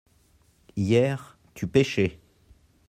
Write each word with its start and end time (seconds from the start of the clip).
hier 0.75 1.37
tu 1.53 1.67
pêchais. 1.67 2.19